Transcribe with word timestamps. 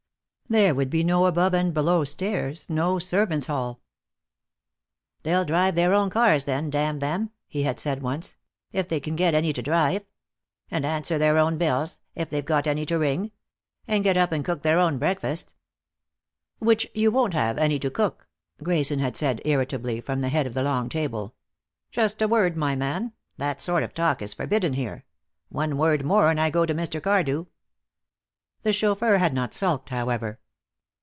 There 0.49 0.75
would 0.75 0.89
be 0.89 1.05
no 1.05 1.27
above 1.27 1.53
and 1.53 1.73
below 1.73 2.03
stairs, 2.03 2.69
no 2.69 2.99
servants' 2.99 3.45
hall. 3.47 3.79
"They'll 5.23 5.45
drive 5.45 5.75
their 5.75 5.93
own 5.93 6.09
cars, 6.09 6.43
then, 6.43 6.69
damn 6.69 6.99
them," 6.99 7.29
he 7.47 7.63
had 7.63 7.79
said 7.79 8.01
once, 8.03 8.35
"if 8.73 8.89
they 8.89 8.99
can 8.99 9.15
get 9.15 9.33
any 9.33 9.53
to 9.53 9.61
drive. 9.61 10.03
And 10.69 10.85
answer 10.85 11.17
their 11.17 11.37
own 11.37 11.57
bells, 11.57 11.99
if 12.15 12.29
they've 12.29 12.43
got 12.43 12.67
any 12.67 12.85
to 12.87 12.99
ring. 12.99 13.31
And 13.87 14.03
get 14.03 14.17
up 14.17 14.33
and 14.33 14.43
cook 14.43 14.61
their 14.61 14.77
own 14.77 14.99
breakfasts." 14.99 15.55
"Which 16.59 16.85
you 16.93 17.11
won't 17.11 17.33
have 17.33 17.57
any 17.57 17.79
to 17.79 17.89
cook," 17.89 18.27
Grayson 18.61 18.99
had 18.99 19.15
said 19.15 19.41
irritably, 19.45 20.01
from 20.01 20.19
the 20.19 20.27
head 20.27 20.45
of 20.47 20.53
the 20.53 20.63
long 20.63 20.89
table. 20.89 21.33
"Just 21.91 22.21
a 22.21 22.27
word, 22.27 22.57
my 22.57 22.75
man. 22.75 23.13
That 23.37 23.61
sort 23.61 23.83
of 23.83 23.93
talk 23.93 24.21
is 24.21 24.33
forbidden 24.33 24.73
here. 24.73 25.05
One 25.47 25.77
word 25.77 26.03
more 26.03 26.29
and 26.29 26.41
I 26.41 26.49
go 26.49 26.65
to 26.65 26.75
Mr. 26.75 27.01
Cardew." 27.01 27.45
The 28.63 28.73
chauffeur 28.73 29.17
had 29.17 29.33
not 29.33 29.55
sulked, 29.55 29.89
however. 29.89 30.39